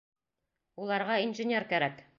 [0.85, 2.07] Уларға инженер кәрәк.